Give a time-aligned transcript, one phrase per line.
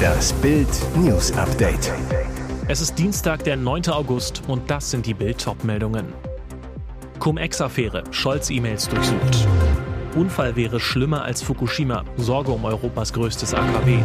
[0.00, 1.92] Das Bild News Update.
[2.68, 3.88] Es ist Dienstag, der 9.
[3.88, 6.06] August und das sind die Bild meldungen
[7.18, 9.46] Cum-Ex-Affäre, Scholz-E-Mails durchsucht.
[10.16, 13.98] Unfall wäre schlimmer als Fukushima, Sorge um Europas größtes AKW.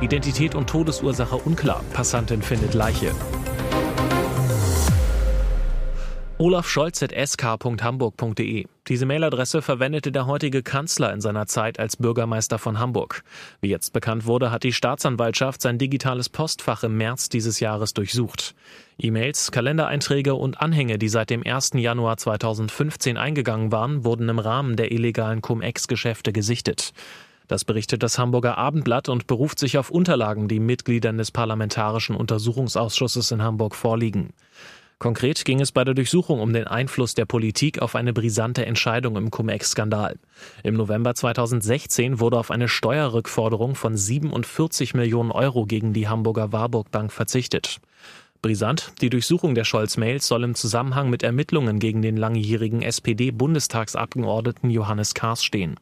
[0.00, 3.12] Identität und Todesursache unklar, Passantin findet Leiche.
[6.38, 8.66] Olaf Scholz at sk.hamburg.de.
[8.88, 13.24] Diese Mailadresse verwendete der heutige Kanzler in seiner Zeit als Bürgermeister von Hamburg.
[13.62, 18.54] Wie jetzt bekannt wurde, hat die Staatsanwaltschaft sein digitales Postfach im März dieses Jahres durchsucht.
[18.98, 21.70] E-Mails, Kalendereinträge und Anhänge, die seit dem 1.
[21.76, 26.92] Januar 2015 eingegangen waren, wurden im Rahmen der illegalen Cum-Ex-Geschäfte gesichtet.
[27.48, 33.30] Das berichtet das Hamburger Abendblatt und beruft sich auf Unterlagen, die Mitgliedern des Parlamentarischen Untersuchungsausschusses
[33.30, 34.34] in Hamburg vorliegen.
[34.98, 39.16] Konkret ging es bei der Durchsuchung um den Einfluss der Politik auf eine brisante Entscheidung
[39.16, 40.16] im Cum-Ex-Skandal.
[40.62, 46.90] Im November 2016 wurde auf eine Steuerrückforderung von 47 Millionen Euro gegen die Hamburger Warburg
[46.90, 47.78] Bank verzichtet.
[48.40, 55.12] Brisant, die Durchsuchung der Scholz-Mails soll im Zusammenhang mit Ermittlungen gegen den langjährigen SPD-Bundestagsabgeordneten Johannes
[55.12, 55.78] Kahrs stehen.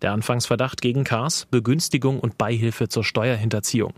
[0.00, 3.92] Der Anfangsverdacht gegen Kahrs Begünstigung und Beihilfe zur Steuerhinterziehung.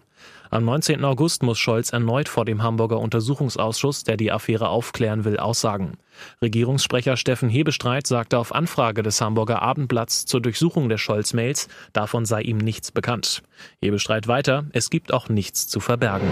[0.50, 1.05] Am 19.
[1.05, 5.98] August muss Scholz erneut vor dem Hamburger Untersuchungsausschuss, der die Affäre aufklären will, aussagen.
[6.42, 12.42] Regierungssprecher Steffen Hebestreit sagte auf Anfrage des Hamburger Abendblatts zur Durchsuchung der Scholz-Mails, davon sei
[12.42, 13.42] ihm nichts bekannt.
[13.81, 16.31] Hebestreit weiter, es gibt auch nichts zu verbergen.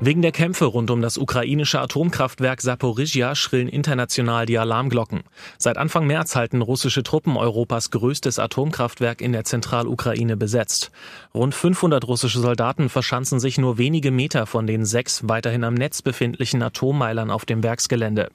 [0.00, 5.22] Wegen der Kämpfe rund um das ukrainische Atomkraftwerk Saporizhia schrillen international die Alarmglocken.
[5.56, 10.90] Seit Anfang März halten russische Truppen Europas größtes Atomkraftwerk in der Zentralukraine besetzt.
[11.32, 16.02] Rund 500 russische Soldaten verschanzen sich nur wenige Meter von den sechs weiterhin am Netz
[16.02, 18.28] befindlichen Atommeilern auf dem Werksgelände.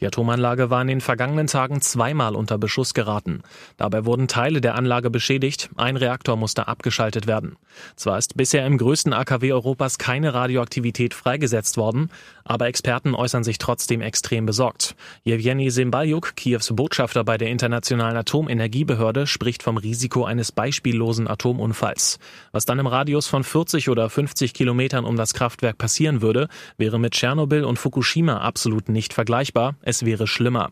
[0.00, 3.42] Die Atomanlage war in den vergangenen Tagen zweimal unter Beschuss geraten.
[3.76, 7.56] Dabei wurden Teile der Anlage beschädigt, ein Reaktor musste abgeschaltet werden.
[7.96, 12.10] Zwar ist bisher im größten AKW Europas keine Radioaktivität freigesetzt worden,
[12.44, 14.96] aber Experten äußern sich trotzdem extrem besorgt.
[15.22, 22.18] Jewgeni Simbaljuk, Kiews Botschafter bei der Internationalen Atomenergiebehörde, spricht vom Risiko eines beispiellosen Atomunfalls.
[22.52, 26.98] Was dann im Radius von 40 oder 50 Kilometern um das Kraftwerk passieren würde, wäre
[26.98, 30.70] mit Tschernobyl und Fukushima absolut nicht vergleichbar es wäre schlimmer.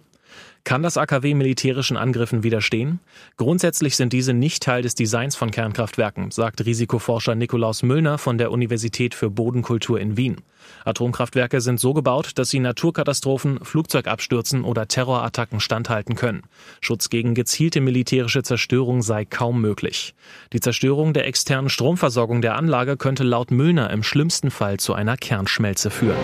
[0.65, 3.01] Kann das AKW militärischen Angriffen widerstehen?
[3.37, 8.53] Grundsätzlich sind diese nicht Teil des Designs von Kernkraftwerken, sagt Risikoforscher Nikolaus Müllner von der
[8.53, 10.37] Universität für Bodenkultur in Wien.
[10.85, 16.45] Atomkraftwerke sind so gebaut, dass sie Naturkatastrophen, Flugzeugabstürzen oder Terrorattacken standhalten können.
[16.81, 20.15] Schutz gegen gezielte militärische Zerstörung sei kaum möglich.
[20.53, 25.17] Die Zerstörung der externen Stromversorgung der Anlage könnte laut Müllner im schlimmsten Fall zu einer
[25.17, 26.19] Kernschmelze führen.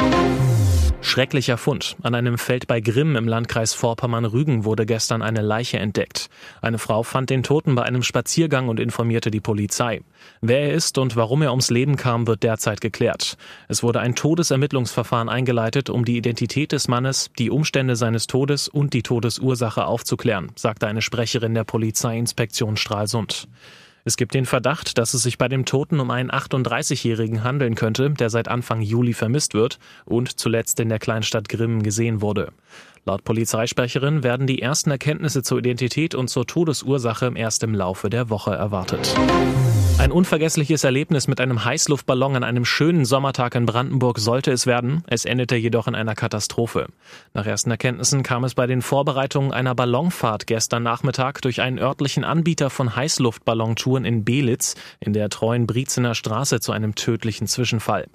[1.00, 1.96] Schrecklicher Fund.
[2.02, 6.28] An einem Feld bei Grimm im Landkreis Vorpommern-Rügen wurde gestern eine Leiche entdeckt.
[6.60, 10.00] Eine Frau fand den Toten bei einem Spaziergang und informierte die Polizei.
[10.40, 13.36] Wer er ist und warum er ums Leben kam, wird derzeit geklärt.
[13.68, 18.92] Es wurde ein Todesermittlungsverfahren eingeleitet, um die Identität des Mannes, die Umstände seines Todes und
[18.92, 23.48] die Todesursache aufzuklären, sagte eine Sprecherin der Polizeiinspektion Stralsund.
[24.04, 28.10] Es gibt den Verdacht, dass es sich bei dem Toten um einen 38-Jährigen handeln könnte,
[28.10, 32.52] der seit Anfang Juli vermisst wird und zuletzt in der Kleinstadt Grimm gesehen wurde.
[33.04, 38.28] Laut Polizeisprecherin werden die ersten Erkenntnisse zur Identität und zur Todesursache erst im Laufe der
[38.28, 39.14] Woche erwartet.
[39.98, 45.02] Ein unvergessliches Erlebnis mit einem Heißluftballon an einem schönen Sommertag in Brandenburg sollte es werden.
[45.08, 46.86] Es endete jedoch in einer Katastrophe.
[47.34, 52.22] Nach ersten Erkenntnissen kam es bei den Vorbereitungen einer Ballonfahrt gestern Nachmittag durch einen örtlichen
[52.22, 58.06] Anbieter von Heißluftballontouren in Belitz in der treuen Briezener Straße zu einem tödlichen Zwischenfall.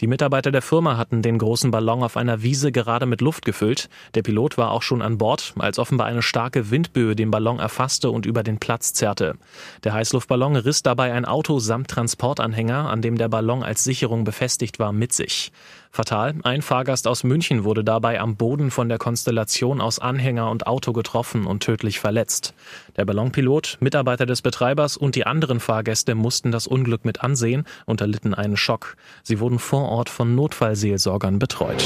[0.00, 3.88] Die Mitarbeiter der Firma hatten den großen Ballon auf einer Wiese gerade mit Luft gefüllt.
[4.14, 8.10] Der Pilot war auch schon an Bord, als offenbar eine starke Windböe den Ballon erfasste
[8.10, 9.34] und über den Platz zerrte.
[9.82, 14.78] Der Heißluftballon riss dabei ein Auto samt Transportanhänger, an dem der Ballon als Sicherung befestigt
[14.78, 15.52] war, mit sich.
[15.90, 20.66] Fatal, ein Fahrgast aus München wurde dabei am Boden von der Konstellation aus Anhänger und
[20.66, 22.54] Auto getroffen und tödlich verletzt.
[22.96, 28.00] Der Ballonpilot, Mitarbeiter des Betreibers und die anderen Fahrgäste mussten das Unglück mit ansehen und
[28.00, 28.96] erlitten einen Schock.
[29.22, 31.84] Sie wurden vor Ort von Notfallseelsorgern betreut.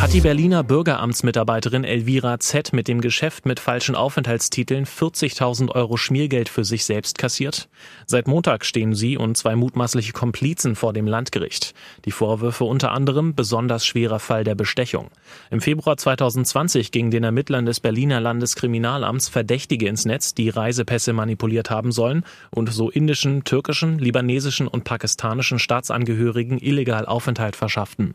[0.00, 6.48] Hat die Berliner Bürgeramtsmitarbeiterin Elvira Z mit dem Geschäft mit falschen Aufenthaltstiteln 40.000 Euro Schmiergeld
[6.48, 7.68] für sich selbst kassiert?
[8.06, 11.74] Seit Montag stehen sie und zwei mutmaßliche Komplizen vor dem Landgericht.
[12.06, 15.10] Die Vorwürfe unter anderem besonders schwerer Fall der Bestechung.
[15.50, 21.70] Im Februar 2020 gingen den Ermittlern des Berliner Landeskriminalamts Verdächtige ins Netz, die Reisepässe manipuliert
[21.70, 28.14] haben sollen und so indischen, türkischen, libanesischen und pakistanischen Staatsangehörigen illegal Aufenthalt verschafften.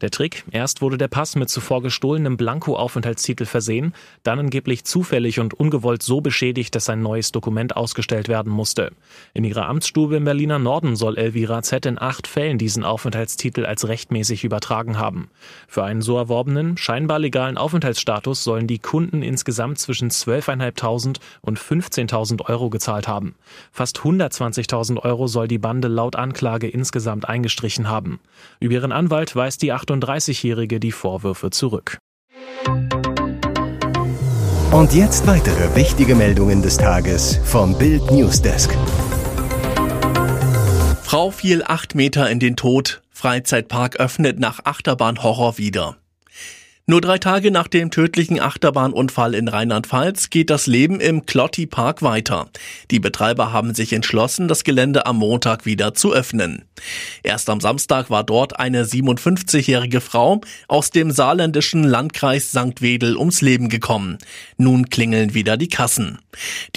[0.00, 5.54] Der Trick, erst wurde der Pass mit zuvor gestohlenem Blanko-Aufenthaltstitel versehen, dann angeblich zufällig und
[5.54, 8.92] ungewollt so beschädigt, dass ein neues Dokument ausgestellt werden musste.
[9.34, 11.84] In ihrer Amtsstube im Berliner Norden soll Elvira Z.
[11.86, 15.30] in acht Fällen diesen Aufenthaltstitel als rechtmäßig übertragen haben.
[15.66, 22.48] Für einen so erworbenen, scheinbar legalen Aufenthaltsstatus sollen die Kunden insgesamt zwischen 12.500 und 15.000
[22.48, 23.34] Euro gezahlt haben.
[23.72, 28.20] Fast 120.000 Euro soll die Bande laut Anklage insgesamt eingestrichen haben.
[28.60, 31.98] Über ihren Anwalt weist die 38-Jährige die Vorwürfe zurück.
[34.70, 38.76] Und jetzt weitere wichtige Meldungen des Tages vom Bild Newsdesk.
[41.02, 43.00] Frau fiel acht Meter in den Tod.
[43.10, 45.96] Freizeitpark öffnet nach Achterbahn-Horror wieder.
[46.90, 52.00] Nur drei Tage nach dem tödlichen Achterbahnunfall in Rheinland-Pfalz geht das Leben im Clotti Park
[52.00, 52.48] weiter.
[52.90, 56.64] Die Betreiber haben sich entschlossen, das Gelände am Montag wieder zu öffnen.
[57.22, 62.80] Erst am Samstag war dort eine 57-jährige Frau aus dem saarländischen Landkreis St.
[62.80, 64.16] Wedel ums Leben gekommen.
[64.56, 66.20] Nun klingeln wieder die Kassen.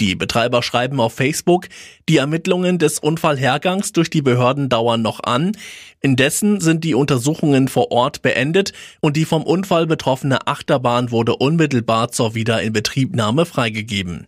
[0.00, 1.68] Die Betreiber schreiben auf Facebook,
[2.08, 5.52] die Ermittlungen des Unfallhergangs durch die Behörden dauern noch an.
[6.00, 12.10] Indessen sind die Untersuchungen vor Ort beendet und die vom Unfall betroffene Achterbahn wurde unmittelbar
[12.10, 14.26] zur Wiederinbetriebnahme freigegeben.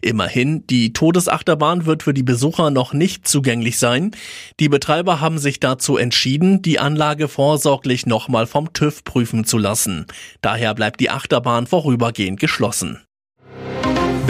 [0.00, 4.10] Immerhin, die Todesachterbahn wird für die Besucher noch nicht zugänglich sein.
[4.58, 10.06] Die Betreiber haben sich dazu entschieden, die Anlage vorsorglich nochmal vom TÜV prüfen zu lassen.
[10.40, 13.00] Daher bleibt die Achterbahn vorübergehend geschlossen.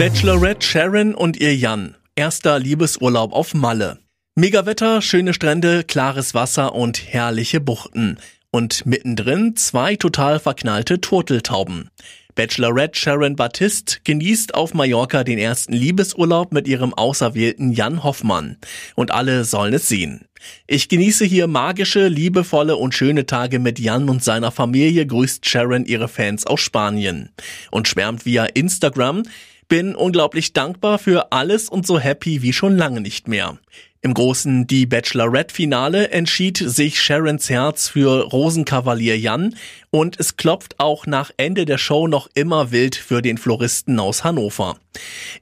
[0.03, 1.95] Bachelorette Sharon und ihr Jan.
[2.17, 3.99] Erster Liebesurlaub auf Malle.
[4.35, 8.17] Megawetter, schöne Strände, klares Wasser und herrliche Buchten.
[8.51, 11.89] Und mittendrin zwei total verknallte Turteltauben.
[12.35, 18.57] Bachelorette Sharon Baptiste genießt auf Mallorca den ersten Liebesurlaub mit ihrem auserwählten Jan Hoffmann.
[18.95, 20.25] Und alle sollen es sehen.
[20.67, 25.85] Ich genieße hier magische, liebevolle und schöne Tage mit Jan und seiner Familie, grüßt Sharon
[25.85, 27.29] ihre Fans aus Spanien.
[27.71, 29.23] Und schwärmt via Instagram,
[29.67, 33.57] bin unglaublich dankbar für alles und so happy wie schon lange nicht mehr.
[34.05, 39.55] Im großen Die Bachelorette-Finale entschied sich Sharons Herz für Rosenkavalier Jan
[39.91, 44.25] und es klopft auch nach Ende der Show noch immer wild für den Floristen aus
[44.25, 44.75] Hannover.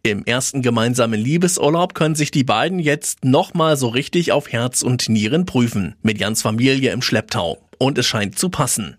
[0.04, 5.10] Im ersten gemeinsamen Liebesurlaub können sich die beiden jetzt nochmal so richtig auf Herz und
[5.10, 7.58] Nieren prüfen, mit Jans Familie im Schlepptau.
[7.80, 8.96] Und es scheint zu passen.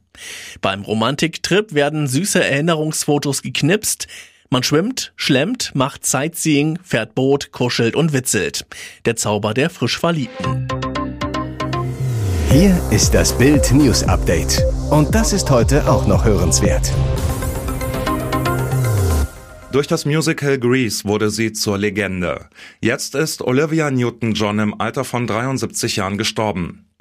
[0.60, 4.08] Beim Romantiktrip werden süße Erinnerungsfotos geknipst,
[4.52, 8.66] man schwimmt, schlemmt, macht Sightseeing, fährt Boot, kuschelt und witzelt.
[9.06, 10.68] Der Zauber der frisch Verliebten.
[12.50, 14.62] Hier ist das Bild News Update.
[14.90, 16.92] Und das ist heute auch noch hörenswert.
[19.72, 22.50] Durch das Musical Grease wurde sie zur Legende.
[22.82, 26.91] Jetzt ist Olivia Newton-John im Alter von 73 Jahren gestorben.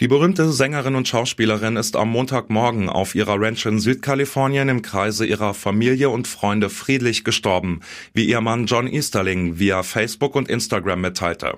[0.00, 5.26] Die berühmte Sängerin und Schauspielerin ist am Montagmorgen auf ihrer Ranch in Südkalifornien im Kreise
[5.26, 7.80] ihrer Familie und Freunde friedlich gestorben,
[8.14, 11.56] wie ihr Mann John Easterling via Facebook und Instagram mitteilte.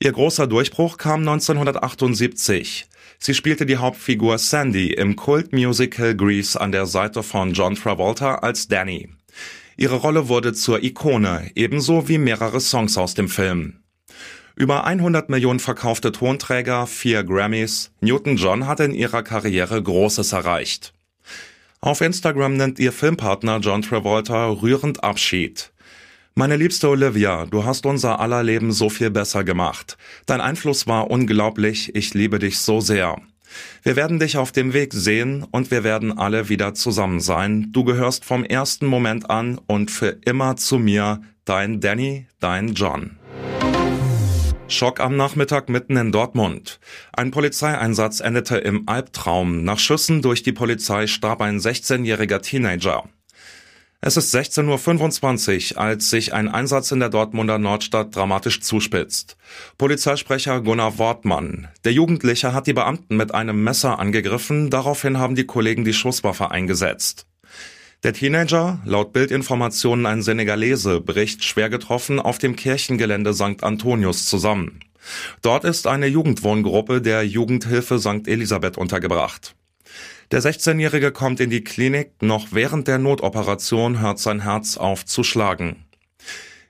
[0.00, 2.86] Ihr großer Durchbruch kam 1978.
[3.18, 8.68] Sie spielte die Hauptfigur Sandy im Kultmusical Grease an der Seite von John Travolta als
[8.68, 9.08] Danny.
[9.76, 13.83] Ihre Rolle wurde zur Ikone, ebenso wie mehrere Songs aus dem Film.
[14.56, 17.90] Über 100 Millionen verkaufte Tonträger, vier Grammys.
[18.00, 20.94] Newton-John hat in ihrer Karriere Großes erreicht.
[21.80, 25.72] Auf Instagram nennt ihr Filmpartner John Travolta rührend Abschied.
[26.36, 29.96] Meine liebste Olivia, du hast unser aller Leben so viel besser gemacht.
[30.26, 33.16] Dein Einfluss war unglaublich, ich liebe dich so sehr.
[33.82, 37.70] Wir werden dich auf dem Weg sehen und wir werden alle wieder zusammen sein.
[37.72, 43.18] Du gehörst vom ersten Moment an und für immer zu mir, dein Danny, dein John.
[44.74, 46.80] Schock am Nachmittag mitten in Dortmund.
[47.12, 49.64] Ein Polizeieinsatz endete im Albtraum.
[49.64, 53.04] Nach Schüssen durch die Polizei starb ein 16-jähriger Teenager.
[54.00, 59.38] Es ist 16.25 Uhr, als sich ein Einsatz in der Dortmunder Nordstadt dramatisch zuspitzt.
[59.78, 61.68] Polizeisprecher Gunnar Wortmann.
[61.84, 66.50] Der Jugendliche hat die Beamten mit einem Messer angegriffen, daraufhin haben die Kollegen die Schusswaffe
[66.50, 67.26] eingesetzt.
[68.04, 73.62] Der Teenager, laut Bildinformationen ein Senegalese, bricht schwer getroffen auf dem Kirchengelände St.
[73.64, 74.80] Antonius zusammen.
[75.40, 78.28] Dort ist eine Jugendwohngruppe der Jugendhilfe St.
[78.28, 79.54] Elisabeth untergebracht.
[80.32, 85.24] Der 16-Jährige kommt in die Klinik, noch während der Notoperation hört sein Herz auf zu
[85.24, 85.86] schlagen.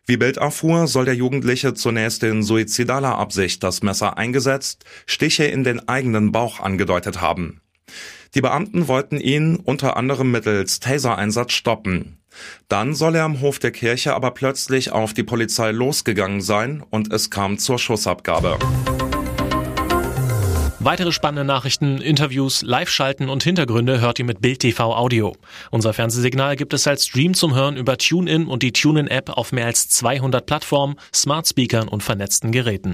[0.06, 5.64] Wie Bild erfuhr, soll der Jugendliche zunächst in suizidaler Absicht das Messer eingesetzt, Stiche in
[5.64, 7.60] den eigenen Bauch angedeutet haben.
[8.34, 12.18] Die Beamten wollten ihn unter anderem mittels Taser-Einsatz stoppen.
[12.68, 17.12] Dann soll er am Hof der Kirche aber plötzlich auf die Polizei losgegangen sein und
[17.12, 18.58] es kam zur Schussabgabe.
[20.84, 25.34] Weitere spannende Nachrichten, Interviews, Live-Schalten und Hintergründe hört ihr mit Bild TV Audio.
[25.70, 29.64] Unser Fernsehsignal gibt es als Stream zum Hören über TuneIn und die TuneIn-App auf mehr
[29.64, 32.92] als 200 Plattformen, Smart Speakern und vernetzten Geräten.